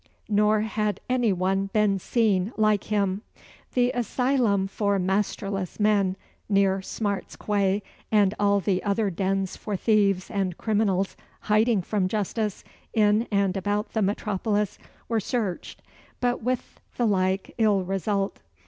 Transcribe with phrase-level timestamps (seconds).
[0.29, 3.21] Nor had any one been seen like him.
[3.75, 6.15] The asylum for "masterless men,"
[6.49, 12.63] near Smart's Quay, and all the other dens for thieves and criminals hiding from justice,
[12.95, 15.83] in and about the metropolis, were searched,
[16.19, 18.39] but with the like ill result.